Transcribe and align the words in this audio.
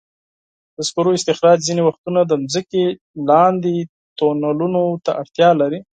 د 0.75 0.77
سکرو 0.87 1.11
استخراج 1.17 1.57
ځینې 1.67 1.81
وختونه 1.85 2.19
د 2.25 2.31
ځمکې 2.53 2.83
لاندې 3.29 3.73
تونلونو 4.17 4.81
ته 5.05 5.11
اړتیا 5.21 5.49
لري. 5.61 5.79